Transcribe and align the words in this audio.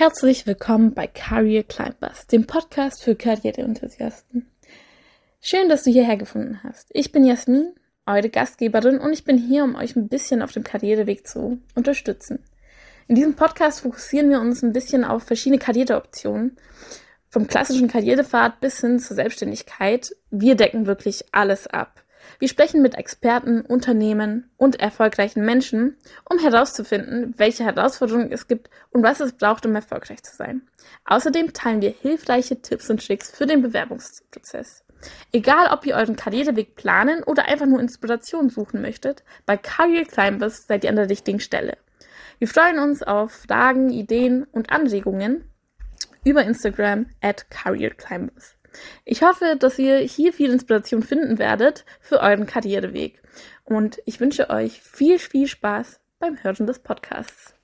Herzlich 0.00 0.46
willkommen 0.46 0.94
bei 0.94 1.06
Career 1.06 1.62
Climbers, 1.62 2.26
dem 2.26 2.46
Podcast 2.46 3.04
für 3.04 3.14
Karriereenthusiasten. 3.14 4.50
Schön, 5.42 5.68
dass 5.68 5.82
du 5.82 5.90
hierher 5.90 6.16
gefunden 6.16 6.60
hast. 6.64 6.88
Ich 6.94 7.12
bin 7.12 7.26
Jasmin, 7.26 7.74
eure 8.06 8.30
Gastgeberin, 8.30 8.96
und 8.96 9.12
ich 9.12 9.24
bin 9.24 9.36
hier, 9.36 9.62
um 9.62 9.74
euch 9.74 9.96
ein 9.96 10.08
bisschen 10.08 10.40
auf 10.40 10.52
dem 10.52 10.64
Karriereweg 10.64 11.28
zu 11.28 11.60
unterstützen. 11.74 12.42
In 13.08 13.14
diesem 13.14 13.34
Podcast 13.34 13.80
fokussieren 13.80 14.30
wir 14.30 14.40
uns 14.40 14.62
ein 14.62 14.72
bisschen 14.72 15.04
auf 15.04 15.24
verschiedene 15.24 15.58
Karriereoptionen, 15.58 16.56
vom 17.28 17.46
klassischen 17.46 17.88
Karrierepfad 17.88 18.58
bis 18.60 18.80
hin 18.80 19.00
zur 19.00 19.16
Selbstständigkeit. 19.16 20.16
Wir 20.30 20.54
decken 20.54 20.86
wirklich 20.86 21.26
alles 21.32 21.66
ab. 21.66 22.02
Wir 22.38 22.48
sprechen 22.48 22.82
mit 22.82 22.94
Experten, 22.94 23.60
Unternehmen 23.62 24.50
und 24.56 24.80
erfolgreichen 24.80 25.44
Menschen, 25.44 25.96
um 26.28 26.38
herauszufinden, 26.38 27.34
welche 27.36 27.64
Herausforderungen 27.64 28.32
es 28.32 28.48
gibt 28.48 28.70
und 28.90 29.02
was 29.02 29.20
es 29.20 29.32
braucht, 29.32 29.66
um 29.66 29.74
erfolgreich 29.74 30.22
zu 30.22 30.34
sein. 30.34 30.62
Außerdem 31.04 31.52
teilen 31.52 31.82
wir 31.82 31.90
hilfreiche 31.90 32.60
Tipps 32.62 32.90
und 32.90 33.04
Tricks 33.04 33.30
für 33.30 33.46
den 33.46 33.62
Bewerbungsprozess. 33.62 34.84
Egal, 35.32 35.68
ob 35.72 35.86
ihr 35.86 35.94
euren 35.94 36.16
Karriereweg 36.16 36.76
planen 36.76 37.22
oder 37.22 37.46
einfach 37.46 37.66
nur 37.66 37.80
Inspiration 37.80 38.50
suchen 38.50 38.82
möchtet, 38.82 39.24
bei 39.46 39.56
Career 39.56 40.04
Climbers 40.04 40.66
seid 40.66 40.84
ihr 40.84 40.90
an 40.90 40.96
der 40.96 41.08
richtigen 41.08 41.40
Stelle. 41.40 41.78
Wir 42.38 42.48
freuen 42.48 42.78
uns 42.78 43.02
auf 43.02 43.32
Fragen, 43.32 43.90
Ideen 43.90 44.44
und 44.52 44.70
Anregungen 44.70 45.44
über 46.24 46.42
Instagram 46.42 47.06
at 47.20 47.50
Career 47.50 47.90
Climbers. 47.90 48.56
Ich 49.04 49.22
hoffe, 49.22 49.56
dass 49.58 49.78
ihr 49.78 49.98
hier 49.98 50.32
viel 50.32 50.50
Inspiration 50.50 51.02
finden 51.02 51.38
werdet 51.38 51.84
für 52.00 52.20
euren 52.20 52.46
Karriereweg. 52.46 53.22
Und 53.64 54.00
ich 54.06 54.20
wünsche 54.20 54.50
euch 54.50 54.80
viel, 54.82 55.18
viel 55.18 55.46
Spaß 55.46 56.00
beim 56.18 56.42
Hören 56.42 56.66
des 56.66 56.78
Podcasts. 56.80 57.54